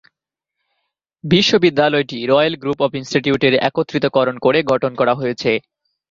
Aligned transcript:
বিশ্ববিদ্যালয়টি 1.23 2.19
royal 2.23 2.55
group 2.61 2.79
of 2.85 2.91
ইনস্টিটিউটের 2.99 3.53
একত্রিত 3.67 4.05
করণ 4.15 4.35
করে 4.45 4.59
গঠন 4.71 4.91
করা 4.99 5.13
হয়েছে। 5.15 5.51